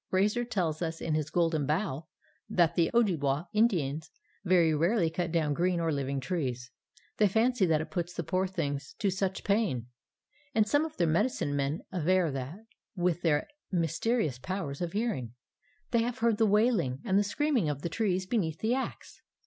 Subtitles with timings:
[0.09, 2.07] Frazer tells us in his Golden Bough
[2.49, 4.09] that the Ojibwa Indians
[4.43, 6.71] very rarely cut down green or living trees;
[7.17, 9.85] they fancy that it puts the poor things to such pain.
[10.55, 12.61] And some of their medicine men aver that,
[12.95, 15.33] with their mysterious powers of hearing,
[15.91, 19.21] they have heard the wailing and the screaming of the trees beneath the axe.
[19.21, 19.29] Mr.